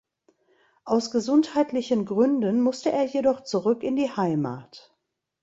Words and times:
Aus 0.83 1.11
gesundheitlichen 1.11 2.05
Gründen 2.05 2.59
musste 2.63 2.91
er 2.91 3.03
jedoch 3.03 3.41
zurück 3.43 3.83
in 3.83 3.95
die 3.95 4.09
Heimat. 4.09 4.97